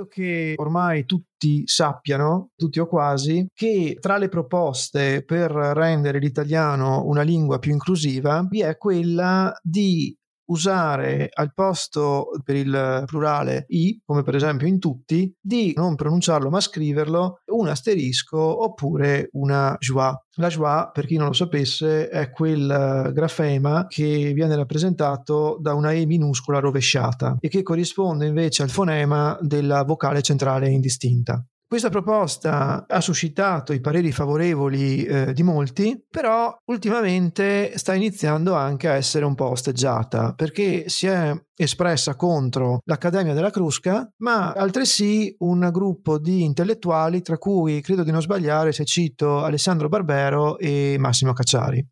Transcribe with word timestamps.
credo 0.00 0.06
che 0.06 0.54
ormai 0.56 1.04
tutti 1.04 1.62
sappiano, 1.66 2.50
tutti 2.56 2.78
o 2.80 2.86
quasi, 2.86 3.46
che 3.52 3.96
tra 4.00 4.16
le 4.16 4.28
proposte 4.28 5.24
per 5.24 5.50
rendere 5.50 6.18
l'italiano 6.18 7.04
una 7.04 7.22
lingua 7.22 7.58
più 7.58 7.72
inclusiva 7.72 8.46
vi 8.48 8.60
è 8.60 8.76
quella 8.76 9.52
di 9.62 10.14
usare 10.50 11.28
al 11.32 11.52
posto 11.54 12.30
per 12.44 12.56
il 12.56 13.04
plurale 13.06 13.64
i, 13.68 14.00
come 14.04 14.22
per 14.22 14.34
esempio 14.34 14.66
in 14.66 14.78
tutti, 14.78 15.32
di 15.40 15.72
non 15.76 15.94
pronunciarlo 15.94 16.50
ma 16.50 16.60
scriverlo 16.60 17.40
un 17.46 17.68
asterisco 17.68 18.38
oppure 18.38 19.28
una 19.32 19.76
joie. 19.78 20.24
La 20.34 20.48
joie, 20.48 20.90
per 20.92 21.06
chi 21.06 21.16
non 21.16 21.28
lo 21.28 21.32
sapesse, 21.32 22.08
è 22.08 22.30
quel 22.30 23.10
grafema 23.12 23.86
che 23.88 24.32
viene 24.32 24.56
rappresentato 24.56 25.58
da 25.60 25.74
una 25.74 25.92
E 25.92 26.06
minuscola 26.06 26.60
rovesciata 26.60 27.36
e 27.40 27.48
che 27.48 27.62
corrisponde 27.62 28.26
invece 28.26 28.62
al 28.62 28.70
fonema 28.70 29.36
della 29.40 29.82
vocale 29.84 30.22
centrale 30.22 30.68
indistinta. 30.68 31.44
Questa 31.70 31.88
proposta 31.88 32.84
ha 32.88 33.00
suscitato 33.00 33.72
i 33.72 33.80
pareri 33.80 34.10
favorevoli 34.10 35.04
eh, 35.04 35.32
di 35.32 35.44
molti, 35.44 36.04
però 36.10 36.52
ultimamente 36.64 37.78
sta 37.78 37.94
iniziando 37.94 38.56
anche 38.56 38.88
a 38.88 38.94
essere 38.94 39.24
un 39.24 39.36
po' 39.36 39.50
osteggiata 39.50 40.34
perché 40.34 40.88
si 40.88 41.06
è 41.06 41.32
espressa 41.54 42.16
contro 42.16 42.80
l'Accademia 42.86 43.34
della 43.34 43.50
Crusca, 43.50 44.12
ma 44.16 44.50
altresì 44.50 45.32
un 45.38 45.68
gruppo 45.70 46.18
di 46.18 46.42
intellettuali, 46.42 47.22
tra 47.22 47.38
cui 47.38 47.80
credo 47.82 48.02
di 48.02 48.10
non 48.10 48.20
sbagliare 48.20 48.72
se 48.72 48.84
cito 48.84 49.44
Alessandro 49.44 49.88
Barbero 49.88 50.58
e 50.58 50.96
Massimo 50.98 51.32
Cacciari 51.32 51.86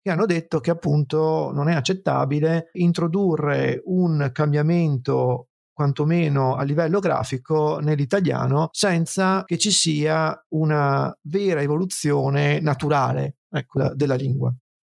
che 0.00 0.10
hanno 0.10 0.26
detto 0.26 0.60
che 0.60 0.70
appunto 0.70 1.50
non 1.52 1.68
è 1.68 1.74
accettabile 1.74 2.70
introdurre 2.74 3.82
un 3.84 4.30
cambiamento 4.32 5.47
quantomeno 5.78 6.56
a 6.56 6.64
livello 6.64 6.98
grafico 6.98 7.78
nell'italiano 7.78 8.68
senza 8.72 9.44
che 9.44 9.58
ci 9.58 9.70
sia 9.70 10.36
una 10.48 11.16
vera 11.22 11.62
evoluzione 11.62 12.58
naturale 12.58 13.36
ecco, 13.48 13.94
della 13.94 14.16
lingua. 14.16 14.52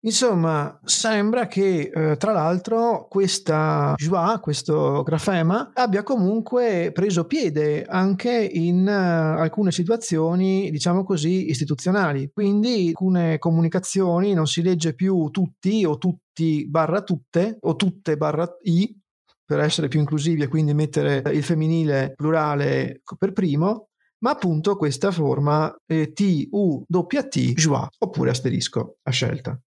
Insomma, 0.03 0.79
sembra 0.85 1.47
che 1.47 1.91
eh, 1.93 2.15
tra 2.15 2.31
l'altro 2.31 3.07
questa 3.09 3.95
joie, 3.97 4.39
questo 4.39 5.03
grafema, 5.03 5.71
abbia 5.73 6.03
comunque 6.03 6.91
preso 6.93 7.25
piede 7.25 7.83
anche 7.83 8.31
in 8.31 8.87
uh, 8.87 9.41
alcune 9.41 9.73
situazioni, 9.73 10.71
diciamo 10.71 11.03
così, 11.03 11.49
istituzionali. 11.49 12.31
Quindi 12.33 12.87
alcune 12.87 13.39
comunicazioni 13.39 14.31
non 14.33 14.47
si 14.47 14.61
legge 14.61 14.93
più 14.93 15.27
tutti 15.31 15.83
o 15.83 15.97
tutti 15.97 16.65
barra 16.69 17.01
tutte 17.01 17.57
o 17.59 17.75
tutte 17.75 18.15
barra 18.15 18.47
i, 18.61 18.97
per 19.49 19.61
essere 19.61 19.87
più 19.87 19.99
inclusivi 19.99 20.43
e 20.43 20.47
quindi 20.47 20.75
mettere 20.75 21.23
il 21.33 21.41
femminile 21.41 22.13
plurale 22.15 23.01
per 23.17 23.33
primo, 23.33 23.87
ma 24.19 24.29
appunto 24.29 24.75
questa 24.75 25.09
forma 25.09 25.75
eh, 25.87 26.11
T-U-T, 26.13 27.53
joie, 27.55 27.87
oppure 27.97 28.29
asterisco 28.29 28.97
a 29.01 29.09
scelta. 29.09 29.59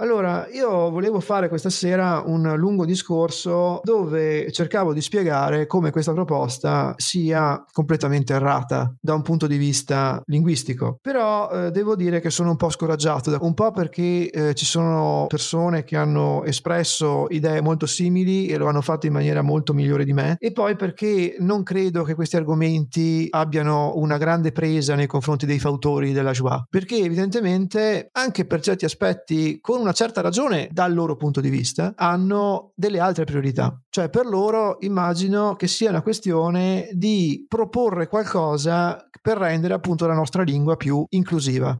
Allora, 0.00 0.46
io 0.52 0.90
volevo 0.90 1.18
fare 1.18 1.48
questa 1.48 1.70
sera 1.70 2.22
un 2.24 2.54
lungo 2.56 2.84
discorso 2.84 3.80
dove 3.82 4.52
cercavo 4.52 4.92
di 4.92 5.00
spiegare 5.00 5.66
come 5.66 5.90
questa 5.90 6.12
proposta 6.12 6.94
sia 6.96 7.64
completamente 7.72 8.32
errata 8.32 8.94
da 9.00 9.14
un 9.14 9.22
punto 9.22 9.48
di 9.48 9.56
vista 9.56 10.22
linguistico. 10.26 10.98
Però 11.02 11.50
eh, 11.50 11.70
devo 11.72 11.96
dire 11.96 12.20
che 12.20 12.30
sono 12.30 12.50
un 12.50 12.56
po' 12.56 12.70
scoraggiato, 12.70 13.36
un 13.40 13.54
po' 13.54 13.72
perché 13.72 14.30
eh, 14.30 14.54
ci 14.54 14.64
sono 14.64 15.26
persone 15.26 15.82
che 15.82 15.96
hanno 15.96 16.44
espresso 16.44 17.26
idee 17.30 17.60
molto 17.60 17.86
simili 17.86 18.46
e 18.46 18.56
lo 18.56 18.68
hanno 18.68 18.82
fatto 18.82 19.06
in 19.06 19.12
maniera 19.12 19.42
molto 19.42 19.74
migliore 19.74 20.04
di 20.04 20.12
me, 20.12 20.36
e 20.38 20.52
poi 20.52 20.76
perché 20.76 21.34
non 21.40 21.64
credo 21.64 22.04
che 22.04 22.14
questi 22.14 22.36
argomenti 22.36 23.26
abbiano 23.30 23.94
una 23.96 24.16
grande 24.16 24.52
presa 24.52 24.94
nei 24.94 25.08
confronti 25.08 25.44
dei 25.44 25.58
fautori 25.58 26.12
della 26.12 26.30
Joie, 26.30 26.66
perché 26.70 26.98
evidentemente 26.98 28.10
anche 28.12 28.44
per 28.44 28.60
certi 28.60 28.84
aspetti 28.84 29.58
con 29.60 29.80
una 29.80 29.86
una 29.88 29.96
certa 29.96 30.20
ragione 30.20 30.68
dal 30.70 30.92
loro 30.92 31.16
punto 31.16 31.40
di 31.40 31.48
vista, 31.48 31.94
hanno 31.96 32.72
delle 32.74 33.00
altre 33.00 33.24
priorità. 33.24 33.80
Cioè 33.88 34.10
per 34.10 34.26
loro 34.26 34.76
immagino 34.80 35.54
che 35.54 35.66
sia 35.66 35.88
una 35.88 36.02
questione 36.02 36.90
di 36.92 37.46
proporre 37.48 38.06
qualcosa 38.06 39.08
per 39.22 39.38
rendere 39.38 39.74
appunto 39.74 40.06
la 40.06 40.14
nostra 40.14 40.42
lingua 40.42 40.76
più 40.76 41.04
inclusiva. 41.08 41.76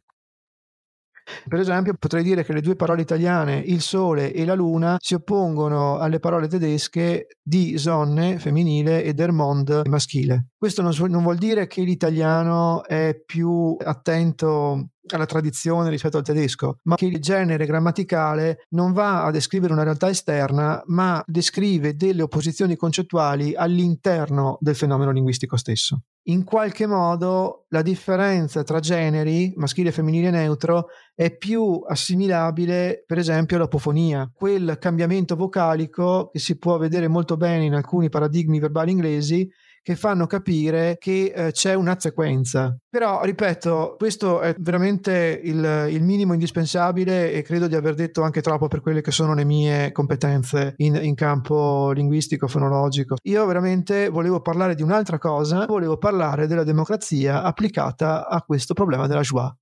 Per 1.47 1.61
esempio, 1.61 1.95
potrei 1.99 2.23
dire 2.23 2.43
che 2.43 2.55
le 2.55 2.63
due 2.63 2.75
parole 2.75 3.03
italiane, 3.03 3.59
il 3.59 3.83
sole 3.83 4.33
e 4.33 4.47
la 4.47 4.55
luna, 4.55 4.97
si 4.99 5.13
oppongono 5.13 5.99
alle 5.99 6.21
parole 6.21 6.49
tedesche 6.49 7.27
di 7.43 7.77
Sonne 7.77 8.39
femminile 8.39 9.05
e 9.05 9.13
der 9.13 9.33
Mond 9.33 9.83
maschile. 9.87 10.49
Questo 10.57 10.81
non, 10.81 10.95
non 11.09 11.23
vuol 11.23 11.37
dire 11.37 11.67
che 11.67 11.83
l'italiano 11.83 12.83
è 12.85 13.15
più 13.27 13.77
attento 13.79 14.89
alla 15.15 15.27
tradizione 15.27 15.91
rispetto 15.91 16.19
al 16.19 16.25
tedesco, 16.25 16.79
ma 16.85 16.97
che 16.97 17.07
il 17.07 17.21
genere 17.21 17.67
grammaticale 17.67 18.67
non 18.71 18.93
va 18.93 19.25
a 19.25 19.31
descrivere 19.31 19.73
una 19.73 19.83
realtà 19.83 20.09
esterna, 20.09 20.83
ma 20.87 21.23
descrive 21.27 21.95
delle 21.95 22.23
opposizioni 22.23 22.77
concettuali 22.77 23.55
all'interno 23.55 24.59
del 24.61 24.75
fenomeno 24.75 25.11
linguistico 25.11 25.57
stesso. 25.57 26.03
In 26.29 26.45
qualche 26.45 26.87
modo 26.87 27.65
la 27.69 27.81
differenza 27.81 28.63
tra 28.63 28.81
generi, 28.81 29.55
maschile, 29.57 29.93
femminile 29.93 30.29
e 30.29 30.33
neutro, 30.33 30.89
è 31.15 31.35
più 31.35 31.83
assimilabile, 31.87 33.03
per 33.07 33.17
esempio, 33.17 33.57
all'apofonia, 33.57 34.31
quel 34.35 34.77
cambiamento 34.79 35.37
vocalico 35.37 36.29
che 36.31 36.39
si 36.39 36.59
può 36.59 36.77
vedere 36.77 37.09
molto 37.09 37.39
bene 37.39 37.65
in 37.65 37.75
alcuni 37.75 38.11
paradigmi 38.11 38.59
verbali 38.59 38.91
inglesi 38.91 39.51
che 39.89 39.97
fanno 39.97 40.27
capire 40.27 40.99
che 40.99 41.33
eh, 41.35 41.51
c'è 41.51 41.73
una 41.73 41.99
sequenza. 41.99 42.77
Però, 42.91 43.23
ripeto, 43.25 43.95
questo 43.97 44.41
è 44.41 44.55
veramente 44.59 45.41
il, 45.43 45.87
il, 45.89 46.03
minimo 46.03 46.35
indispensabile 46.35 47.33
e 47.33 47.41
credo 47.41 47.69
di 47.69 47.75
aver 47.75 47.95
detto 47.95 48.21
anche 48.21 48.43
troppo 48.43 48.69
per 48.69 48.83
quelle 48.83 49.01
che 49.01 49.13
sono 49.13 49.33
le 49.33 49.45
mie 49.45 49.91
competenze 49.93 50.75
in, 50.77 50.95
in 50.97 51.15
campo 51.15 51.91
linguistico, 51.93 52.49
fonologico. 52.49 53.17
Io 53.23 53.47
veramente 53.47 54.11
volevo 54.11 54.43
parlare 54.43 54.75
di 54.75 54.83
un'altra 54.83 55.17
cosa, 55.17 55.65
volevo 55.65 55.97
parlare 55.97 56.47
della 56.47 56.65
democrazia 56.65 57.43
applicata 57.43 58.29
a 58.29 58.43
questo 58.43 58.75
problema 58.75 59.07
della 59.07 59.23
joie. 59.23 59.57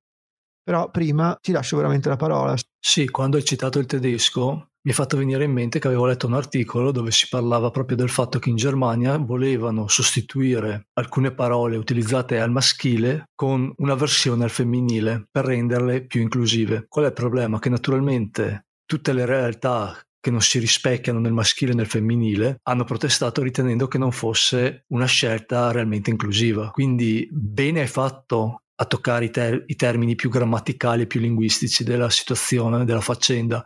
Però 0.64 0.90
prima 0.90 1.38
ti 1.40 1.52
lascio 1.52 1.76
veramente 1.76 2.08
la 2.08 2.16
parola. 2.16 2.56
Sì, 2.80 3.08
quando 3.08 3.36
hai 3.36 3.44
citato 3.44 3.78
il 3.78 3.86
tedesco, 3.86 4.70
mi 4.86 4.92
è 4.92 4.94
fatto 4.94 5.16
venire 5.16 5.42
in 5.42 5.50
mente 5.50 5.80
che 5.80 5.88
avevo 5.88 6.06
letto 6.06 6.28
un 6.28 6.34
articolo 6.34 6.92
dove 6.92 7.10
si 7.10 7.26
parlava 7.28 7.72
proprio 7.72 7.96
del 7.96 8.08
fatto 8.08 8.38
che 8.38 8.50
in 8.50 8.56
Germania 8.56 9.16
volevano 9.16 9.88
sostituire 9.88 10.86
alcune 10.92 11.32
parole 11.32 11.76
utilizzate 11.76 12.38
al 12.38 12.52
maschile 12.52 13.24
con 13.34 13.72
una 13.78 13.96
versione 13.96 14.44
al 14.44 14.50
femminile 14.50 15.26
per 15.28 15.44
renderle 15.44 16.06
più 16.06 16.20
inclusive. 16.20 16.84
Qual 16.88 17.04
è 17.04 17.08
il 17.08 17.14
problema? 17.14 17.58
Che 17.58 17.68
naturalmente 17.68 18.66
tutte 18.86 19.12
le 19.12 19.26
realtà 19.26 20.00
che 20.20 20.30
non 20.30 20.40
si 20.40 20.60
rispecchiano 20.60 21.18
nel 21.18 21.32
maschile 21.32 21.72
e 21.72 21.74
nel 21.74 21.88
femminile 21.88 22.60
hanno 22.62 22.84
protestato 22.84 23.42
ritenendo 23.42 23.88
che 23.88 23.98
non 23.98 24.12
fosse 24.12 24.84
una 24.92 25.06
scelta 25.06 25.72
realmente 25.72 26.10
inclusiva. 26.10 26.70
Quindi 26.70 27.28
bene 27.32 27.80
hai 27.80 27.88
fatto 27.88 28.62
a 28.78 28.84
toccare 28.84 29.24
i, 29.24 29.30
ter- 29.30 29.64
i 29.66 29.74
termini 29.74 30.14
più 30.14 30.30
grammaticali 30.30 31.02
e 31.02 31.06
più 31.08 31.18
linguistici 31.18 31.82
della 31.82 32.10
situazione, 32.10 32.84
della 32.84 33.00
faccenda 33.00 33.64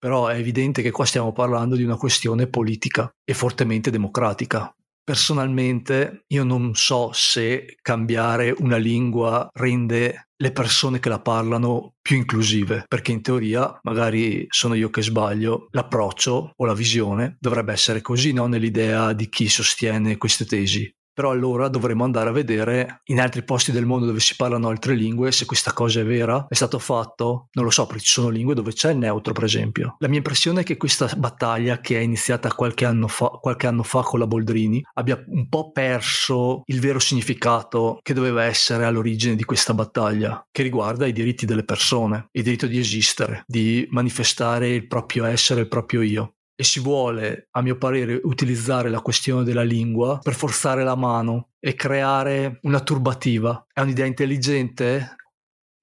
però 0.00 0.28
è 0.28 0.36
evidente 0.36 0.80
che 0.82 0.90
qua 0.90 1.04
stiamo 1.04 1.32
parlando 1.32 1.76
di 1.76 1.84
una 1.84 1.96
questione 1.96 2.48
politica 2.48 3.08
e 3.22 3.34
fortemente 3.34 3.90
democratica. 3.90 4.74
Personalmente 5.04 6.24
io 6.28 6.44
non 6.44 6.74
so 6.74 7.10
se 7.12 7.76
cambiare 7.82 8.54
una 8.58 8.76
lingua 8.76 9.48
rende 9.52 10.28
le 10.36 10.52
persone 10.52 11.00
che 11.00 11.10
la 11.10 11.20
parlano 11.20 11.96
più 12.00 12.16
inclusive, 12.16 12.84
perché 12.88 13.12
in 13.12 13.20
teoria, 13.20 13.78
magari 13.82 14.46
sono 14.48 14.74
io 14.74 14.88
che 14.88 15.02
sbaglio, 15.02 15.68
l'approccio 15.72 16.52
o 16.56 16.64
la 16.64 16.74
visione 16.74 17.36
dovrebbe 17.38 17.72
essere 17.72 18.00
così, 18.00 18.32
no? 18.32 18.46
nell'idea 18.46 19.12
di 19.12 19.28
chi 19.28 19.48
sostiene 19.48 20.16
queste 20.16 20.46
tesi 20.46 20.90
però 21.20 21.32
allora 21.32 21.68
dovremmo 21.68 22.04
andare 22.04 22.30
a 22.30 22.32
vedere 22.32 23.02
in 23.08 23.20
altri 23.20 23.42
posti 23.42 23.72
del 23.72 23.84
mondo 23.84 24.06
dove 24.06 24.20
si 24.20 24.36
parlano 24.36 24.68
altre 24.68 24.94
lingue 24.94 25.32
se 25.32 25.44
questa 25.44 25.74
cosa 25.74 26.00
è 26.00 26.04
vera, 26.06 26.46
è 26.48 26.54
stato 26.54 26.78
fatto, 26.78 27.48
non 27.52 27.66
lo 27.66 27.70
so, 27.70 27.84
perché 27.84 28.04
ci 28.04 28.12
sono 28.12 28.30
lingue 28.30 28.54
dove 28.54 28.72
c'è 28.72 28.92
il 28.92 28.96
neutro 28.96 29.34
per 29.34 29.44
esempio. 29.44 29.96
La 29.98 30.08
mia 30.08 30.16
impressione 30.16 30.62
è 30.62 30.64
che 30.64 30.78
questa 30.78 31.12
battaglia 31.18 31.80
che 31.80 31.98
è 31.98 32.00
iniziata 32.00 32.50
qualche 32.54 32.86
anno 32.86 33.06
fa, 33.06 33.26
qualche 33.26 33.66
anno 33.66 33.82
fa 33.82 34.00
con 34.00 34.18
la 34.18 34.26
Boldrini 34.26 34.82
abbia 34.94 35.22
un 35.26 35.46
po' 35.50 35.72
perso 35.72 36.62
il 36.64 36.80
vero 36.80 36.98
significato 36.98 37.98
che 38.00 38.14
doveva 38.14 38.44
essere 38.44 38.86
all'origine 38.86 39.36
di 39.36 39.44
questa 39.44 39.74
battaglia, 39.74 40.42
che 40.50 40.62
riguarda 40.62 41.06
i 41.06 41.12
diritti 41.12 41.44
delle 41.44 41.64
persone, 41.64 42.28
il 42.32 42.44
diritto 42.44 42.66
di 42.66 42.78
esistere, 42.78 43.44
di 43.46 43.86
manifestare 43.90 44.70
il 44.70 44.86
proprio 44.86 45.26
essere, 45.26 45.60
il 45.60 45.68
proprio 45.68 46.00
io 46.00 46.36
e 46.60 46.62
si 46.62 46.78
vuole, 46.78 47.48
a 47.52 47.62
mio 47.62 47.76
parere, 47.76 48.20
utilizzare 48.22 48.90
la 48.90 49.00
questione 49.00 49.44
della 49.44 49.62
lingua 49.62 50.18
per 50.22 50.34
forzare 50.34 50.84
la 50.84 50.94
mano 50.94 51.52
e 51.58 51.74
creare 51.74 52.58
una 52.64 52.80
turbativa. 52.80 53.66
È 53.72 53.80
un'idea 53.80 54.04
intelligente? 54.04 55.16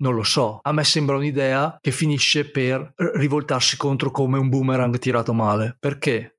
Non 0.04 0.14
lo 0.14 0.22
so. 0.22 0.60
A 0.62 0.72
me 0.72 0.84
sembra 0.84 1.16
un'idea 1.16 1.80
che 1.82 1.90
finisce 1.90 2.52
per 2.52 2.94
rivoltarsi 2.96 3.76
contro 3.76 4.12
come 4.12 4.38
un 4.38 4.50
boomerang 4.50 5.00
tirato 5.00 5.34
male. 5.34 5.76
Perché? 5.80 6.38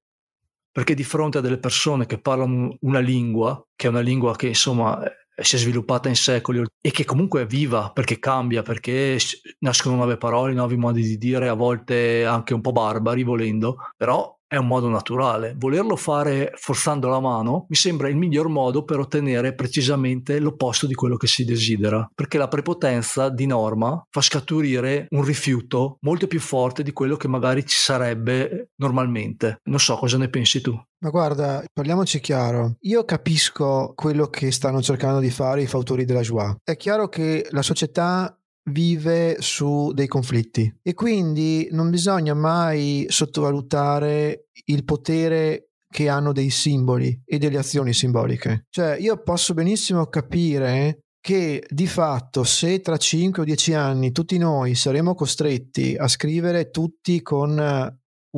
perché 0.79 0.95
di 0.95 1.03
fronte 1.03 1.39
a 1.39 1.41
delle 1.41 1.59
persone 1.59 2.07
che 2.07 2.21
parlano 2.21 2.77
una 2.83 3.01
lingua, 3.01 3.61
che 3.75 3.89
è 3.89 3.91
una 3.91 3.99
lingua 3.99 4.37
che 4.37 4.47
insomma 4.47 5.03
si 5.43 5.57
è 5.57 5.59
sviluppata 5.59 6.09
in 6.09 6.17
secoli 6.17 6.65
e 6.81 6.91
che 6.91 7.05
comunque 7.05 7.43
è 7.43 7.47
viva 7.47 7.91
perché 7.93 8.19
cambia, 8.19 8.63
perché 8.63 9.19
nascono 9.61 9.97
nuove 9.97 10.17
parole, 10.17 10.53
nuovi 10.53 10.77
modi 10.77 11.03
di 11.03 11.19
dire, 11.19 11.49
a 11.49 11.55
volte 11.55 12.25
anche 12.25 12.55
un 12.55 12.61
po' 12.61 12.73
barbari 12.73 13.23
volendo, 13.23 13.77
però 13.97 14.38
è 14.49 14.57
un 14.57 14.67
modo 14.67 14.89
naturale. 14.89 15.55
Volerlo 15.57 15.95
fare 15.95 16.53
forzando 16.57 17.09
la 17.09 17.21
mano 17.21 17.67
mi 17.69 17.77
sembra 17.77 18.09
il 18.09 18.17
miglior 18.17 18.49
modo 18.49 18.83
per 18.85 18.99
ottenere 18.99 19.55
precisamente 19.55 20.41
l'opposto 20.41 20.87
di 20.87 20.95
quello 20.95 21.17
che 21.17 21.27
si 21.27 21.45
desidera, 21.45 22.11
perché 22.15 22.39
la 22.39 22.49
prepotenza 22.49 23.29
di 23.29 23.47
norma 23.47 24.03
fa 24.11 24.23
scaturire 24.23 25.07
un 25.11 25.23
rifiuto 25.23 25.99
molto 26.01 26.27
più 26.27 26.41
forte 26.41 26.83
di 26.83 26.93
quello 26.93 27.17
che 27.17 27.29
magari 27.29 27.65
ci 27.67 27.77
sarebbe 27.77 28.71
normalmente. 28.77 29.61
Non 29.65 29.79
so 29.79 29.97
cosa 29.97 30.17
ne 30.17 30.31
pensi 30.31 30.61
tu. 30.61 30.81
Ma 31.01 31.11
guarda, 31.11 31.63
parliamoci 31.73 32.19
chiaro, 32.19 32.77
io 32.81 33.05
capisco 33.05 33.93
quello 33.95 34.27
che 34.27 34.51
stanno 34.51 34.83
cercando 34.83 35.21
di 35.21 35.31
fare 35.31 35.63
i 35.63 35.67
fautori 35.67 36.05
della 36.05 36.23
joie. 36.23 36.57
È 36.65 36.77
chiaro 36.77 37.09
che 37.09 37.47
la 37.51 37.63
società 37.63 38.38
vive 38.69 39.37
su 39.41 39.93
dei 39.93 40.07
conflitti 40.07 40.73
e 40.83 40.95
quindi 40.95 41.69
non 41.73 41.91
bisogna 41.91 42.35
mai 42.35 43.07
sottovalutare 43.09 44.49
il 44.67 44.85
potere 44.85 45.71
che 45.91 46.09
hanno 46.09 46.33
dei 46.33 46.51
simboli 46.51 47.23
e 47.25 47.39
delle 47.39 47.59
azioni 47.59 47.93
simboliche. 47.93 48.67
Cioè 48.71 48.97
io 48.99 49.23
posso 49.23 49.55
benissimo 49.55 50.07
capire 50.07 51.01
che 51.21 51.65
di 51.69 51.87
fatto 51.87 52.45
se 52.45 52.81
tra 52.81 52.97
5 52.97 53.43
o 53.43 53.45
10 53.45 53.75
anni 53.75 54.13
tutti 54.13 54.39
noi 54.39 54.75
saremo 54.75 55.15
costretti 55.15 55.97
a 55.97 56.07
scrivere 56.09 56.71
tutti 56.71 57.23
con 57.23 57.57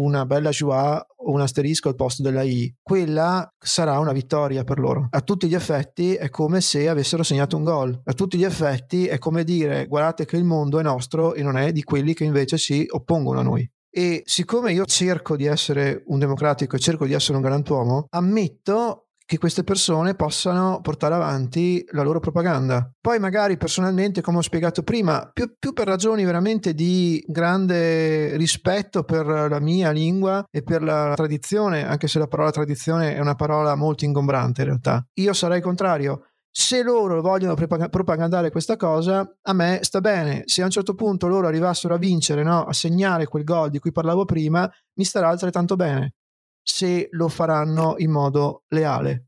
una 0.01 0.27
bella 0.27 0.51
joie 0.51 1.05
o 1.23 1.33
un 1.33 1.41
asterisco 1.41 1.89
al 1.89 1.95
posto 1.95 2.23
della 2.23 2.43
I, 2.43 2.75
quella 2.83 3.49
sarà 3.59 3.99
una 3.99 4.13
vittoria 4.13 4.65
per 4.65 4.79
loro. 4.79 5.09
A 5.11 5.21
tutti 5.21 5.49
gli 5.49 5.55
effetti 5.55 6.15
è 6.15 6.31
come 6.31 6.61
se 6.61 6.89
avessero 6.89 7.23
segnato 7.23 7.57
un 7.57 7.65
gol. 7.65 8.01
A 8.05 8.13
tutti 8.13 8.39
gli 8.39 8.45
effetti 8.45 9.07
è 9.07 9.19
come 9.19 9.45
dire 9.45 9.87
guardate 9.87 10.25
che 10.25 10.37
il 10.37 10.45
mondo 10.45 10.79
è 10.79 10.83
nostro 10.83 11.35
e 11.35 11.43
non 11.43 11.57
è 11.57 11.73
di 11.73 11.83
quelli 11.83 12.15
che 12.15 12.25
invece 12.25 12.59
si 12.59 12.87
oppongono 12.89 13.41
a 13.41 13.43
noi. 13.43 13.71
E 13.93 14.23
siccome 14.25 14.73
io 14.73 14.85
cerco 14.85 15.37
di 15.37 15.47
essere 15.47 16.05
un 16.07 16.21
democratico 16.21 16.77
e 16.77 16.79
cerco 16.79 17.07
di 17.07 17.13
essere 17.13 17.37
un 17.37 17.43
galantuomo, 17.43 18.07
ammetto 18.11 19.10
che 19.31 19.39
queste 19.39 19.63
persone 19.63 20.17
possano 20.17 20.81
portare 20.83 21.15
avanti 21.15 21.87
la 21.93 22.03
loro 22.03 22.19
propaganda. 22.19 22.91
Poi 23.01 23.21
magari 23.21 23.57
personalmente, 23.57 24.23
come 24.23 24.39
ho 24.39 24.43
spiegato 24.43 24.83
prima, 24.83 25.31
più, 25.33 25.55
più, 25.57 25.73
per 25.73 25.87
ragioni 25.87 26.25
veramente 26.25 26.75
di 26.75 27.23
grande 27.29 28.37
rispetto 28.37 29.05
per 29.05 29.25
la 29.27 29.61
mia 29.61 29.93
lingua 29.93 30.45
e 30.51 30.65
per 30.65 30.83
la 30.83 31.13
tradizione, 31.15 31.87
anche 31.87 32.09
se 32.09 32.19
la 32.19 32.27
parola 32.27 32.51
tradizione 32.51 33.15
è 33.15 33.21
una 33.21 33.37
parola 33.37 33.77
molto 33.77 34.05
ingombrante 34.05 34.63
in 34.63 34.67
realtà. 34.67 35.07
Io 35.21 35.33
sarei 35.33 35.61
contrario. 35.61 36.25
Se 36.51 36.83
loro 36.83 37.21
vogliono 37.21 37.55
propagandare 37.55 38.51
questa 38.51 38.75
cosa, 38.75 39.25
a 39.43 39.53
me 39.53 39.79
sta 39.83 40.01
bene. 40.01 40.43
Se 40.47 40.63
a 40.63 40.65
un 40.65 40.73
certo 40.73 40.97
punto 40.97 41.29
loro 41.29 41.47
arrivassero 41.47 41.95
a 41.95 41.99
vincere, 41.99 42.43
no? 42.43 42.65
a 42.65 42.73
segnare 42.73 43.27
quel 43.27 43.45
gol 43.45 43.71
di 43.71 43.79
cui 43.79 43.93
parlavo 43.93 44.25
prima, 44.25 44.69
mi 44.95 45.05
starà 45.05 45.29
altrettanto 45.29 45.77
bene 45.77 46.15
se 46.63 47.09
lo 47.13 47.29
faranno 47.29 47.95
in 47.99 48.11
modo 48.11 48.65
leale. 48.69 49.27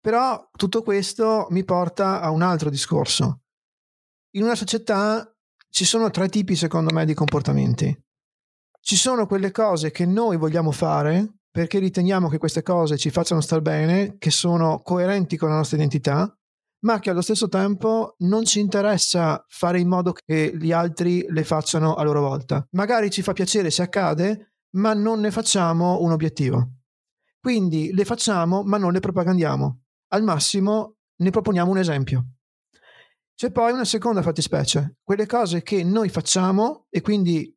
Però 0.00 0.48
tutto 0.56 0.82
questo 0.82 1.46
mi 1.50 1.64
porta 1.64 2.20
a 2.20 2.30
un 2.30 2.42
altro 2.42 2.70
discorso. 2.70 3.42
In 4.36 4.42
una 4.42 4.54
società 4.54 5.30
ci 5.70 5.84
sono 5.84 6.10
tre 6.10 6.28
tipi, 6.28 6.54
secondo 6.56 6.92
me, 6.92 7.04
di 7.04 7.14
comportamenti. 7.14 7.96
Ci 8.80 8.96
sono 8.96 9.26
quelle 9.26 9.50
cose 9.50 9.90
che 9.90 10.06
noi 10.06 10.36
vogliamo 10.36 10.70
fare 10.70 11.38
perché 11.50 11.78
riteniamo 11.78 12.28
che 12.28 12.38
queste 12.38 12.62
cose 12.62 12.96
ci 12.96 13.10
facciano 13.10 13.40
star 13.40 13.60
bene, 13.60 14.16
che 14.18 14.30
sono 14.30 14.80
coerenti 14.82 15.36
con 15.36 15.48
la 15.48 15.56
nostra 15.56 15.76
identità, 15.76 16.32
ma 16.84 17.00
che 17.00 17.10
allo 17.10 17.20
stesso 17.20 17.48
tempo 17.48 18.14
non 18.18 18.44
ci 18.44 18.60
interessa 18.60 19.44
fare 19.48 19.80
in 19.80 19.88
modo 19.88 20.12
che 20.12 20.56
gli 20.56 20.70
altri 20.70 21.26
le 21.28 21.44
facciano 21.44 21.94
a 21.94 22.02
loro 22.04 22.20
volta. 22.20 22.64
Magari 22.72 23.10
ci 23.10 23.22
fa 23.22 23.32
piacere 23.32 23.70
se 23.70 23.82
accade, 23.82 24.47
ma 24.76 24.94
non 24.94 25.20
ne 25.20 25.30
facciamo 25.30 26.00
un 26.02 26.12
obiettivo. 26.12 26.72
Quindi 27.40 27.92
le 27.92 28.04
facciamo, 28.04 28.62
ma 28.62 28.78
non 28.78 28.92
le 28.92 29.00
propagandiamo. 29.00 29.80
Al 30.08 30.22
massimo 30.22 30.96
ne 31.16 31.30
proponiamo 31.30 31.70
un 31.70 31.78
esempio. 31.78 32.26
C'è 33.34 33.52
poi 33.52 33.72
una 33.72 33.84
seconda 33.84 34.20
fattispecie, 34.20 34.96
quelle 35.02 35.26
cose 35.26 35.62
che 35.62 35.84
noi 35.84 36.08
facciamo 36.08 36.86
e 36.90 37.00
quindi 37.00 37.56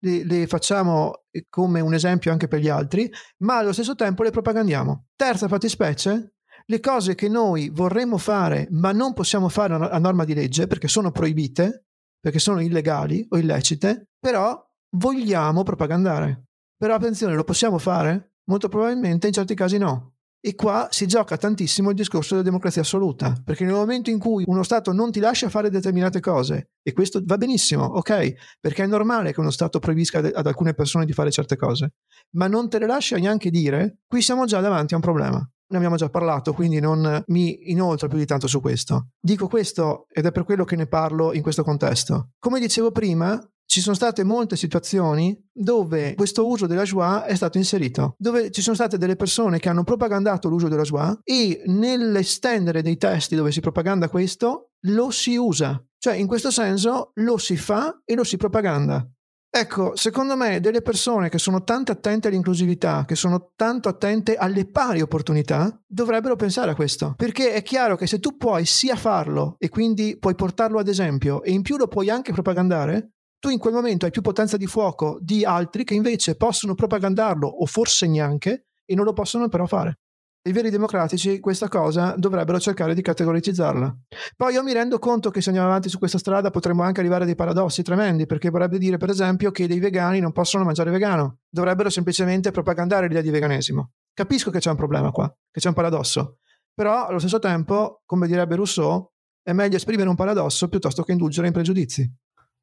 le, 0.00 0.24
le, 0.24 0.46
facciamo 0.46 1.24
come 1.48 1.80
un 1.80 1.94
esempio 1.94 2.30
anche 2.30 2.46
per 2.46 2.60
gli 2.60 2.68
altri, 2.68 3.10
ma 3.38 3.56
allo 3.56 3.72
stesso 3.72 3.94
tempo 3.94 4.22
le 4.22 4.30
propagandiamo. 4.30 5.06
Terza 5.16 5.48
fattispecie, 5.48 6.34
le 6.66 6.80
cose 6.80 7.14
che 7.14 7.28
noi 7.28 7.70
vorremmo 7.70 8.18
fare 8.18 8.68
ma 8.70 8.92
non 8.92 9.14
possiamo 9.14 9.48
fare 9.48 9.74
a 9.74 9.98
norma 9.98 10.24
di 10.24 10.34
legge 10.34 10.66
perché 10.66 10.88
sono 10.88 11.10
proibite, 11.10 11.86
perché 12.20 12.38
sono 12.38 12.60
illegali 12.60 13.26
o 13.30 13.38
illecite, 13.38 14.10
però 14.18 14.67
vogliamo 14.96 15.62
propagandare. 15.62 16.44
Però 16.76 16.94
attenzione, 16.94 17.34
lo 17.34 17.44
possiamo 17.44 17.78
fare? 17.78 18.34
Molto 18.44 18.68
probabilmente 18.68 19.26
in 19.26 19.32
certi 19.32 19.54
casi 19.54 19.78
no. 19.78 20.14
E 20.40 20.54
qua 20.54 20.86
si 20.90 21.08
gioca 21.08 21.36
tantissimo 21.36 21.90
il 21.90 21.96
discorso 21.96 22.34
della 22.34 22.46
democrazia 22.46 22.82
assoluta, 22.82 23.34
perché 23.44 23.64
nel 23.64 23.74
momento 23.74 24.10
in 24.10 24.20
cui 24.20 24.44
uno 24.46 24.62
Stato 24.62 24.92
non 24.92 25.10
ti 25.10 25.18
lascia 25.18 25.48
fare 25.48 25.68
determinate 25.68 26.20
cose, 26.20 26.70
e 26.80 26.92
questo 26.92 27.20
va 27.24 27.36
benissimo, 27.36 27.82
ok, 27.82 28.34
perché 28.60 28.84
è 28.84 28.86
normale 28.86 29.32
che 29.32 29.40
uno 29.40 29.50
Stato 29.50 29.80
proibisca 29.80 30.18
ad 30.18 30.46
alcune 30.46 30.74
persone 30.74 31.04
di 31.04 31.12
fare 31.12 31.32
certe 31.32 31.56
cose, 31.56 31.94
ma 32.36 32.46
non 32.46 32.70
te 32.70 32.78
le 32.78 32.86
lascia 32.86 33.16
neanche 33.16 33.50
dire, 33.50 33.98
qui 34.06 34.22
siamo 34.22 34.44
già 34.44 34.60
davanti 34.60 34.94
a 34.94 34.98
un 34.98 35.02
problema. 35.02 35.38
Ne 35.70 35.76
abbiamo 35.76 35.96
già 35.96 36.08
parlato, 36.08 36.54
quindi 36.54 36.78
non 36.78 37.24
mi 37.26 37.70
inoltro 37.70 38.08
più 38.08 38.16
di 38.16 38.24
tanto 38.24 38.46
su 38.46 38.60
questo. 38.60 39.08
Dico 39.20 39.48
questo 39.48 40.06
ed 40.08 40.24
è 40.24 40.32
per 40.32 40.44
quello 40.44 40.64
che 40.64 40.76
ne 40.76 40.86
parlo 40.86 41.34
in 41.34 41.42
questo 41.42 41.62
contesto. 41.62 42.30
Come 42.38 42.58
dicevo 42.58 42.90
prima, 42.90 43.38
ci 43.68 43.82
sono 43.82 43.94
state 43.94 44.24
molte 44.24 44.56
situazioni 44.56 45.38
dove 45.52 46.14
questo 46.14 46.46
uso 46.46 46.66
della 46.66 46.84
joie 46.84 47.26
è 47.26 47.34
stato 47.34 47.58
inserito, 47.58 48.14
dove 48.16 48.50
ci 48.50 48.62
sono 48.62 48.74
state 48.74 48.96
delle 48.96 49.14
persone 49.14 49.58
che 49.58 49.68
hanno 49.68 49.84
propagandato 49.84 50.48
l'uso 50.48 50.68
della 50.68 50.84
joie 50.84 51.18
e 51.22 51.64
nell'estendere 51.66 52.80
dei 52.80 52.96
testi 52.96 53.36
dove 53.36 53.52
si 53.52 53.60
propaganda 53.60 54.08
questo 54.08 54.70
lo 54.86 55.10
si 55.10 55.36
usa, 55.36 55.84
cioè 55.98 56.14
in 56.14 56.26
questo 56.26 56.50
senso 56.50 57.10
lo 57.16 57.36
si 57.36 57.58
fa 57.58 58.00
e 58.06 58.14
lo 58.14 58.24
si 58.24 58.38
propaganda. 58.38 59.06
Ecco, 59.50 59.96
secondo 59.96 60.34
me 60.34 60.60
delle 60.60 60.80
persone 60.80 61.28
che 61.28 61.38
sono 61.38 61.62
tanto 61.62 61.92
attente 61.92 62.28
all'inclusività, 62.28 63.04
che 63.06 63.16
sono 63.16 63.52
tanto 63.54 63.90
attente 63.90 64.36
alle 64.36 64.66
pari 64.66 65.02
opportunità, 65.02 65.78
dovrebbero 65.86 66.36
pensare 66.36 66.70
a 66.70 66.74
questo. 66.74 67.14
Perché 67.16 67.52
è 67.52 67.62
chiaro 67.62 67.96
che 67.96 68.06
se 68.06 68.18
tu 68.18 68.36
puoi 68.36 68.64
sia 68.64 68.96
farlo 68.96 69.56
e 69.58 69.68
quindi 69.68 70.16
puoi 70.18 70.34
portarlo 70.34 70.78
ad 70.78 70.88
esempio 70.88 71.42
e 71.42 71.50
in 71.50 71.62
più 71.62 71.76
lo 71.76 71.88
puoi 71.88 72.08
anche 72.08 72.32
propagandare, 72.32 73.12
tu 73.38 73.50
in 73.50 73.58
quel 73.58 73.74
momento 73.74 74.04
hai 74.04 74.10
più 74.10 74.22
potenza 74.22 74.56
di 74.56 74.66
fuoco 74.66 75.18
di 75.20 75.44
altri 75.44 75.84
che 75.84 75.94
invece 75.94 76.36
possono 76.36 76.74
propagandarlo 76.74 77.46
o 77.46 77.66
forse 77.66 78.06
neanche 78.06 78.66
e 78.84 78.94
non 78.94 79.04
lo 79.04 79.12
possono 79.12 79.48
però 79.48 79.66
fare. 79.66 80.00
I 80.48 80.52
veri 80.52 80.70
democratici 80.70 81.40
questa 81.40 81.68
cosa 81.68 82.14
dovrebbero 82.16 82.58
cercare 82.58 82.94
di 82.94 83.02
categoricizzarla. 83.02 83.96
Poi 84.34 84.54
io 84.54 84.62
mi 84.62 84.72
rendo 84.72 84.98
conto 84.98 85.30
che 85.30 85.42
se 85.42 85.48
andiamo 85.50 85.68
avanti 85.68 85.90
su 85.90 85.98
questa 85.98 86.16
strada 86.16 86.50
potremmo 86.50 86.82
anche 86.82 87.00
arrivare 87.00 87.24
a 87.24 87.26
dei 87.26 87.34
paradossi 87.34 87.82
tremendi, 87.82 88.24
perché 88.24 88.48
vorrebbe 88.48 88.78
dire 88.78 88.96
per 88.96 89.10
esempio 89.10 89.50
che 89.50 89.66
dei 89.66 89.78
vegani 89.78 90.20
non 90.20 90.32
possono 90.32 90.64
mangiare 90.64 90.90
vegano, 90.90 91.40
dovrebbero 91.50 91.90
semplicemente 91.90 92.50
propagandare 92.50 93.08
l'idea 93.08 93.20
di 93.20 93.30
veganesimo. 93.30 93.90
Capisco 94.14 94.50
che 94.50 94.60
c'è 94.60 94.70
un 94.70 94.76
problema 94.76 95.10
qua, 95.10 95.28
che 95.50 95.60
c'è 95.60 95.68
un 95.68 95.74
paradosso, 95.74 96.38
però 96.72 97.06
allo 97.06 97.18
stesso 97.18 97.40
tempo, 97.40 98.02
come 98.06 98.26
direbbe 98.26 98.54
Rousseau, 98.54 99.10
è 99.42 99.52
meglio 99.52 99.76
esprimere 99.76 100.08
un 100.08 100.14
paradosso 100.14 100.68
piuttosto 100.68 101.02
che 101.02 101.12
indulgere 101.12 101.48
in 101.48 101.52
pregiudizi. 101.52 102.10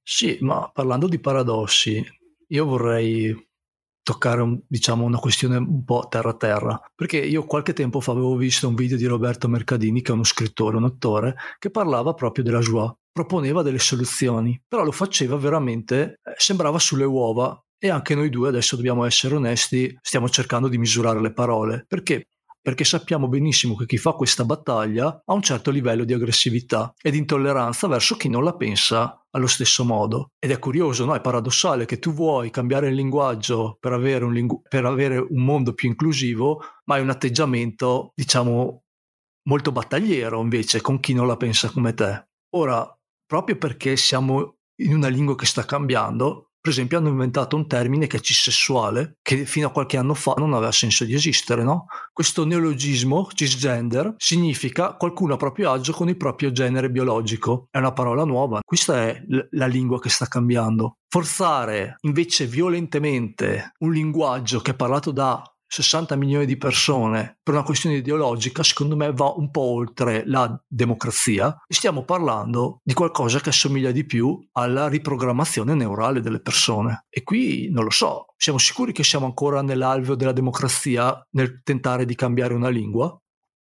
Sì, 0.07 0.37
ma 0.41 0.69
parlando 0.71 1.07
di 1.07 1.19
paradossi, 1.19 2.03
io 2.49 2.65
vorrei 2.65 3.35
toccare 4.03 4.41
un, 4.41 4.61
diciamo, 4.67 5.03
una 5.03 5.17
questione 5.17 5.57
un 5.57 5.83
po' 5.83 6.05
terra-terra, 6.07 6.79
perché 6.93 7.17
io 7.17 7.45
qualche 7.45 7.73
tempo 7.73 7.99
fa 8.01 8.11
avevo 8.11 8.35
visto 8.35 8.67
un 8.67 8.75
video 8.75 8.97
di 8.97 9.05
Roberto 9.07 9.47
Mercadini, 9.47 10.03
che 10.03 10.11
è 10.11 10.13
uno 10.13 10.23
scrittore, 10.23 10.77
un 10.77 10.83
attore, 10.83 11.35
che 11.57 11.71
parlava 11.71 12.13
proprio 12.13 12.43
della 12.43 12.59
joie, 12.59 12.95
proponeva 13.11 13.63
delle 13.63 13.79
soluzioni, 13.79 14.61
però 14.67 14.83
lo 14.83 14.91
faceva 14.91 15.37
veramente, 15.37 16.19
eh, 16.23 16.33
sembrava 16.37 16.77
sulle 16.77 17.05
uova. 17.05 17.59
E 17.77 17.89
anche 17.89 18.13
noi 18.13 18.29
due 18.29 18.49
adesso 18.49 18.75
dobbiamo 18.75 19.05
essere 19.05 19.35
onesti, 19.35 19.97
stiamo 20.01 20.29
cercando 20.29 20.67
di 20.67 20.77
misurare 20.77 21.19
le 21.19 21.33
parole, 21.33 21.83
perché 21.87 22.27
perché 22.65 22.83
sappiamo 22.83 23.27
benissimo 23.27 23.75
che 23.75 23.85
chi 23.85 23.97
fa 23.97 24.13
questa 24.13 24.43
battaglia 24.43 25.21
ha 25.23 25.33
un 25.35 25.43
certo 25.43 25.69
livello 25.69 26.03
di 26.03 26.13
aggressività 26.13 26.95
e 26.99 27.11
di 27.11 27.19
intolleranza 27.19 27.87
verso 27.87 28.17
chi 28.17 28.27
non 28.27 28.43
la 28.43 28.55
pensa 28.55 29.23
allo 29.29 29.45
stesso 29.45 29.85
modo. 29.85 30.31
Ed 30.39 30.49
è 30.49 30.57
curioso, 30.57 31.05
no? 31.05 31.13
è 31.13 31.21
paradossale 31.21 31.85
che 31.85 31.99
tu 31.99 32.11
vuoi 32.11 32.49
cambiare 32.49 32.87
il 32.87 32.95
linguaggio 32.95 33.77
per 33.79 33.93
avere 33.93 34.25
un, 34.25 34.33
lingu- 34.33 34.67
per 34.67 34.83
avere 34.83 35.19
un 35.19 35.43
mondo 35.43 35.75
più 35.75 35.89
inclusivo, 35.89 36.59
ma 36.85 36.95
hai 36.95 37.03
un 37.03 37.11
atteggiamento, 37.11 38.13
diciamo, 38.15 38.81
molto 39.47 39.71
battagliero 39.71 40.41
invece 40.41 40.81
con 40.81 40.99
chi 40.99 41.13
non 41.13 41.27
la 41.27 41.37
pensa 41.37 41.69
come 41.69 41.93
te. 41.93 42.29
Ora, 42.55 42.83
proprio 43.27 43.59
perché 43.59 43.95
siamo 43.95 44.55
in 44.81 44.95
una 44.95 45.09
lingua 45.09 45.35
che 45.35 45.45
sta 45.45 45.65
cambiando, 45.65 46.53
Per 46.65 46.73
esempio 46.73 46.97
hanno 46.97 47.09
inventato 47.09 47.55
un 47.55 47.67
termine 47.67 48.07
che 48.07 48.17
è 48.17 48.19
cisessuale, 48.19 49.17
che 49.21 49.45
fino 49.45 49.67
a 49.67 49.69
qualche 49.69 49.97
anno 49.97 50.15
fa 50.15 50.33
non 50.37 50.51
aveva 50.55 50.71
senso 50.71 51.05
di 51.05 51.13
esistere, 51.13 51.61
no? 51.61 51.85
Questo 52.11 52.43
neologismo, 52.43 53.27
cisgender, 53.31 54.15
significa 54.17 54.95
qualcuno 54.95 55.35
a 55.35 55.37
proprio 55.37 55.69
agio 55.69 55.93
con 55.93 56.09
il 56.09 56.17
proprio 56.17 56.51
genere 56.51 56.89
biologico. 56.89 57.67
È 57.69 57.77
una 57.77 57.93
parola 57.93 58.23
nuova. 58.23 58.61
Questa 58.65 58.99
è 58.99 59.23
l- 59.27 59.47
la 59.51 59.67
lingua 59.67 59.99
che 59.99 60.09
sta 60.09 60.25
cambiando. 60.25 60.95
Forzare 61.07 61.97
invece 62.01 62.47
violentemente 62.47 63.73
un 63.81 63.91
linguaggio 63.91 64.59
che 64.59 64.71
è 64.71 64.75
parlato 64.75 65.11
da 65.11 65.39
60 65.67 66.15
milioni 66.15 66.45
di 66.45 66.57
persone 66.57 67.37
per 67.41 67.53
una 67.53 67.63
questione 67.63 67.97
ideologica, 67.97 68.63
secondo 68.63 68.95
me 68.95 69.11
va 69.11 69.33
un 69.35 69.51
po' 69.51 69.61
oltre 69.61 70.23
la 70.25 70.59
democrazia 70.67 71.55
stiamo 71.67 72.03
parlando 72.03 72.79
di 72.83 72.93
qualcosa 72.93 73.39
che 73.39 73.49
assomiglia 73.49 73.91
di 73.91 74.05
più 74.05 74.39
alla 74.53 74.87
riprogrammazione 74.87 75.73
neurale 75.73 76.21
delle 76.21 76.41
persone. 76.41 77.05
E 77.09 77.23
qui 77.23 77.69
non 77.71 77.83
lo 77.83 77.89
so, 77.89 78.27
siamo 78.37 78.57
sicuri 78.57 78.91
che 78.91 79.03
siamo 79.03 79.25
ancora 79.25 79.61
nell'alveo 79.61 80.15
della 80.15 80.31
democrazia 80.31 81.21
nel 81.31 81.61
tentare 81.63 82.05
di 82.05 82.15
cambiare 82.15 82.53
una 82.53 82.69
lingua? 82.69 83.15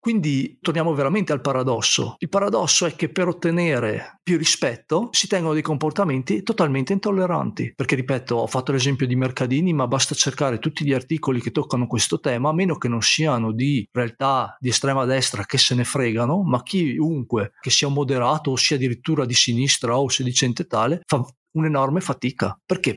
Quindi 0.02 0.58
torniamo 0.60 0.96
veramente 0.96 1.32
al 1.32 1.42
paradosso. 1.42 2.16
Il 2.18 2.30
paradosso 2.30 2.88
è 2.88 2.96
che 2.96 3.10
per 3.10 3.28
ottenere 3.28 4.20
più 4.24 4.36
rispetto 4.36 5.10
si 5.12 5.28
tengono 5.28 5.54
dei 5.54 5.62
comportamenti 5.62 6.42
totalmente 6.42 6.92
intolleranti. 6.92 7.74
Perché, 7.76 7.94
ripeto, 7.94 8.36
ho 8.36 8.48
fatto 8.48 8.72
l'esempio 8.72 9.06
di 9.06 9.16
Mercadini, 9.16 9.74
ma 9.74 9.86
basta 9.86 10.16
cercare 10.16 10.58
tutti 10.58 10.84
gli 10.84 10.92
articoli 10.92 11.40
che 11.40 11.52
toccano 11.52 11.86
questo 11.86 12.20
tema, 12.20 12.50
a 12.50 12.54
meno 12.54 12.78
che 12.78 12.88
non 12.88 13.04
siano 13.04 13.52
di 13.52 13.88
realtà 13.92 14.58
di 14.60 14.70
estrema 14.70 15.06
destra 15.06 15.46
che 15.46 15.60
se 15.60 15.76
ne 15.76 15.84
fregano, 15.84 16.42
ma 16.42 16.64
chiunque 16.64 17.52
che 17.62 17.70
sia 17.70 17.88
moderato 17.88 18.50
o 18.50 18.56
sia 18.56 18.78
addirittura 18.78 19.26
di 19.26 19.36
sinistra 19.36 20.00
o 20.00 20.10
sedicente 20.10 20.66
tale 20.66 21.04
fa 21.06 21.24
un'enorme 21.52 22.02
fatica. 22.02 22.60
Perché? 22.66 22.96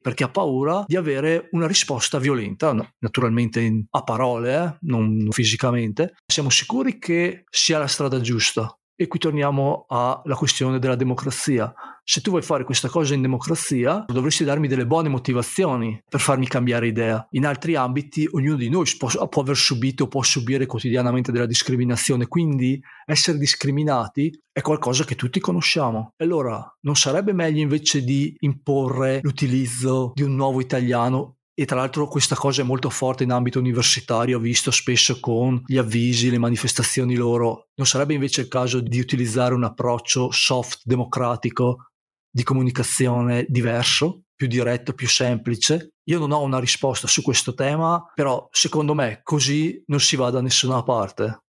Perché 0.00 0.24
ha 0.24 0.30
paura 0.30 0.84
di 0.86 0.96
avere 0.96 1.48
una 1.52 1.66
risposta 1.66 2.18
violenta, 2.18 2.74
naturalmente 2.98 3.84
a 3.90 4.02
parole, 4.02 4.64
eh, 4.64 4.76
non 4.82 5.28
fisicamente. 5.30 6.14
Siamo 6.26 6.50
sicuri 6.50 6.98
che 6.98 7.44
sia 7.50 7.78
la 7.78 7.86
strada 7.86 8.20
giusta. 8.20 8.74
E 9.00 9.06
qui 9.06 9.18
torniamo 9.18 9.86
alla 9.88 10.34
questione 10.36 10.78
della 10.78 10.94
democrazia. 10.94 11.72
Se 12.04 12.20
tu 12.20 12.28
vuoi 12.28 12.42
fare 12.42 12.64
questa 12.64 12.90
cosa 12.90 13.14
in 13.14 13.22
democrazia, 13.22 14.04
dovresti 14.06 14.44
darmi 14.44 14.68
delle 14.68 14.84
buone 14.84 15.08
motivazioni 15.08 15.98
per 16.06 16.20
farmi 16.20 16.46
cambiare 16.46 16.88
idea. 16.88 17.26
In 17.30 17.46
altri 17.46 17.76
ambiti, 17.76 18.28
ognuno 18.30 18.56
di 18.56 18.68
noi 18.68 18.84
può, 18.98 19.08
può 19.26 19.40
aver 19.40 19.56
subito 19.56 20.04
o 20.04 20.08
può 20.08 20.22
subire 20.22 20.66
quotidianamente 20.66 21.32
della 21.32 21.46
discriminazione, 21.46 22.26
quindi 22.26 22.78
essere 23.06 23.38
discriminati 23.38 24.38
è 24.52 24.60
qualcosa 24.60 25.04
che 25.04 25.14
tutti 25.14 25.40
conosciamo. 25.40 26.12
E 26.18 26.24
allora, 26.24 26.62
non 26.80 26.94
sarebbe 26.94 27.32
meglio 27.32 27.62
invece 27.62 28.04
di 28.04 28.36
imporre 28.40 29.20
l'utilizzo 29.22 30.12
di 30.14 30.24
un 30.24 30.34
nuovo 30.34 30.60
italiano 30.60 31.36
e 31.60 31.66
tra 31.66 31.76
l'altro 31.76 32.08
questa 32.08 32.34
cosa 32.36 32.62
è 32.62 32.64
molto 32.64 32.88
forte 32.88 33.22
in 33.22 33.32
ambito 33.32 33.58
universitario, 33.58 34.38
visto 34.38 34.70
spesso 34.70 35.20
con 35.20 35.62
gli 35.66 35.76
avvisi, 35.76 36.30
le 36.30 36.38
manifestazioni 36.38 37.16
loro. 37.16 37.66
Non 37.74 37.86
sarebbe 37.86 38.14
invece 38.14 38.40
il 38.40 38.48
caso 38.48 38.80
di 38.80 38.98
utilizzare 38.98 39.52
un 39.52 39.64
approccio 39.64 40.30
soft, 40.30 40.80
democratico, 40.84 41.90
di 42.30 42.44
comunicazione 42.44 43.44
diverso, 43.46 44.22
più 44.34 44.46
diretto, 44.46 44.94
più 44.94 45.06
semplice? 45.06 45.96
Io 46.04 46.18
non 46.18 46.32
ho 46.32 46.40
una 46.40 46.58
risposta 46.58 47.06
su 47.06 47.20
questo 47.20 47.52
tema, 47.52 48.10
però 48.14 48.48
secondo 48.50 48.94
me 48.94 49.20
così 49.22 49.82
non 49.88 50.00
si 50.00 50.16
va 50.16 50.30
da 50.30 50.40
nessuna 50.40 50.82
parte. 50.82 51.42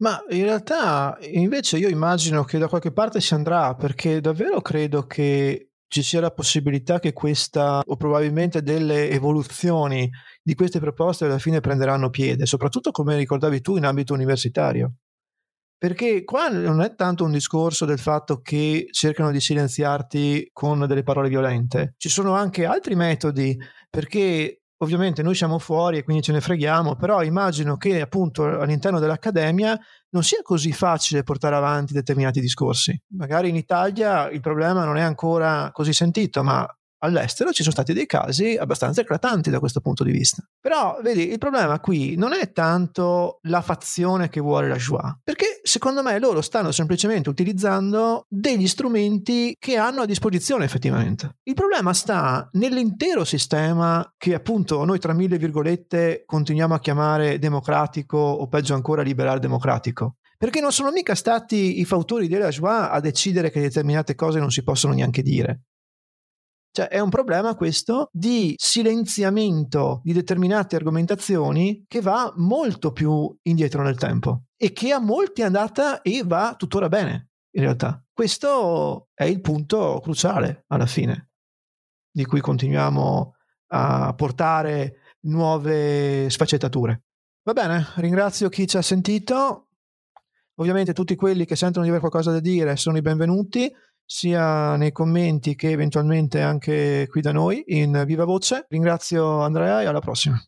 Ma 0.00 0.20
in 0.30 0.42
realtà 0.42 1.16
invece 1.20 1.78
io 1.78 1.88
immagino 1.88 2.42
che 2.42 2.58
da 2.58 2.66
qualche 2.66 2.90
parte 2.90 3.20
si 3.20 3.34
andrà, 3.34 3.76
perché 3.76 4.20
davvero 4.20 4.60
credo 4.62 5.06
che 5.06 5.67
ci 5.88 6.02
sia 6.02 6.20
la 6.20 6.30
possibilità 6.30 7.00
che 7.00 7.12
questa 7.12 7.82
o 7.84 7.96
probabilmente 7.96 8.62
delle 8.62 9.10
evoluzioni 9.10 10.08
di 10.42 10.54
queste 10.54 10.78
proposte 10.78 11.24
alla 11.24 11.38
fine 11.38 11.60
prenderanno 11.60 12.10
piede, 12.10 12.46
soprattutto 12.46 12.90
come 12.90 13.16
ricordavi 13.16 13.60
tu 13.60 13.76
in 13.76 13.84
ambito 13.84 14.12
universitario. 14.12 14.94
Perché 15.78 16.24
qua 16.24 16.48
non 16.48 16.82
è 16.82 16.94
tanto 16.94 17.24
un 17.24 17.30
discorso 17.30 17.84
del 17.84 18.00
fatto 18.00 18.40
che 18.40 18.88
cercano 18.90 19.30
di 19.30 19.40
silenziarti 19.40 20.50
con 20.52 20.86
delle 20.86 21.04
parole 21.04 21.28
violente, 21.28 21.94
ci 21.96 22.08
sono 22.08 22.34
anche 22.34 22.64
altri 22.66 22.96
metodi, 22.96 23.56
perché 23.88 24.62
ovviamente 24.78 25.22
noi 25.22 25.34
siamo 25.34 25.58
fuori 25.58 25.98
e 25.98 26.04
quindi 26.04 26.22
ce 26.22 26.32
ne 26.32 26.40
freghiamo, 26.40 26.96
però 26.96 27.22
immagino 27.22 27.76
che 27.76 28.00
appunto 28.00 28.44
all'interno 28.44 28.98
dell'accademia 28.98 29.78
non 30.10 30.22
sia 30.22 30.40
così 30.42 30.72
facile 30.72 31.22
portare 31.22 31.56
avanti 31.56 31.92
determinati 31.92 32.40
discorsi. 32.40 32.98
Magari 33.14 33.48
in 33.48 33.56
Italia 33.56 34.28
il 34.30 34.40
problema 34.40 34.84
non 34.84 34.96
è 34.96 35.02
ancora 35.02 35.70
così 35.72 35.92
sentito, 35.92 36.42
ma 36.42 36.66
all'estero 37.00 37.52
ci 37.52 37.62
sono 37.62 37.74
stati 37.74 37.92
dei 37.92 38.06
casi 38.06 38.56
abbastanza 38.56 39.00
eclatanti 39.02 39.50
da 39.50 39.60
questo 39.60 39.80
punto 39.80 40.04
di 40.04 40.10
vista. 40.10 40.42
Però, 40.60 40.98
vedi, 41.02 41.30
il 41.30 41.38
problema 41.38 41.78
qui 41.80 42.16
non 42.16 42.32
è 42.32 42.52
tanto 42.52 43.38
la 43.42 43.60
fazione 43.60 44.28
che 44.28 44.40
vuole 44.40 44.68
la 44.68 44.78
Shoah, 44.78 45.20
perché 45.22 45.57
secondo 45.68 46.02
me 46.02 46.18
loro 46.18 46.40
stanno 46.40 46.72
semplicemente 46.72 47.28
utilizzando 47.28 48.24
degli 48.26 48.66
strumenti 48.66 49.54
che 49.58 49.76
hanno 49.76 50.00
a 50.02 50.06
disposizione 50.06 50.64
effettivamente. 50.64 51.36
Il 51.42 51.54
problema 51.54 51.92
sta 51.92 52.48
nell'intero 52.52 53.24
sistema 53.24 54.10
che 54.16 54.34
appunto 54.34 54.84
noi 54.84 54.98
tra 54.98 55.12
mille 55.12 55.36
virgolette 55.36 56.22
continuiamo 56.24 56.74
a 56.74 56.80
chiamare 56.80 57.38
democratico 57.38 58.16
o 58.16 58.48
peggio 58.48 58.74
ancora 58.74 59.02
liberal 59.02 59.40
democratico. 59.40 60.16
Perché 60.38 60.60
non 60.60 60.72
sono 60.72 60.90
mica 60.90 61.14
stati 61.14 61.80
i 61.80 61.84
fautori 61.84 62.28
della 62.28 62.50
Shoah 62.50 62.90
a 62.90 63.00
decidere 63.00 63.50
che 63.50 63.60
determinate 63.60 64.14
cose 64.14 64.38
non 64.38 64.50
si 64.50 64.62
possono 64.62 64.94
neanche 64.94 65.20
dire. 65.20 65.62
Cioè 66.70 66.86
è 66.86 67.00
un 67.00 67.10
problema 67.10 67.56
questo 67.56 68.08
di 68.12 68.54
silenziamento 68.56 70.00
di 70.04 70.12
determinate 70.12 70.76
argomentazioni 70.76 71.84
che 71.88 72.00
va 72.00 72.32
molto 72.36 72.92
più 72.92 73.36
indietro 73.42 73.82
nel 73.82 73.98
tempo 73.98 74.44
e 74.60 74.72
che 74.72 74.92
a 74.92 74.98
molti 74.98 75.40
è 75.40 75.44
andata 75.44 76.02
e 76.02 76.22
va 76.24 76.54
tuttora 76.58 76.88
bene 76.88 77.30
in 77.52 77.62
realtà. 77.62 78.04
Questo 78.12 79.08
è 79.14 79.24
il 79.24 79.40
punto 79.40 80.00
cruciale 80.02 80.64
alla 80.66 80.86
fine 80.86 81.30
di 82.10 82.24
cui 82.24 82.40
continuiamo 82.40 83.34
a 83.68 84.12
portare 84.14 84.96
nuove 85.20 86.28
sfaccettature. 86.28 87.02
Va 87.44 87.52
bene, 87.52 87.86
ringrazio 87.96 88.48
chi 88.48 88.66
ci 88.66 88.76
ha 88.76 88.82
sentito. 88.82 89.68
Ovviamente 90.56 90.92
tutti 90.92 91.14
quelli 91.14 91.44
che 91.44 91.54
sentono 91.54 91.84
di 91.84 91.90
avere 91.90 92.08
qualcosa 92.08 92.32
da 92.32 92.40
dire 92.40 92.76
sono 92.76 92.96
i 92.96 93.02
benvenuti 93.02 93.72
sia 94.04 94.74
nei 94.74 94.90
commenti 94.90 95.54
che 95.54 95.70
eventualmente 95.70 96.40
anche 96.40 97.06
qui 97.08 97.20
da 97.20 97.30
noi 97.30 97.62
in 97.68 98.02
viva 98.04 98.24
voce. 98.24 98.66
Ringrazio 98.68 99.42
Andrea 99.42 99.82
e 99.82 99.86
alla 99.86 100.00
prossima. 100.00 100.42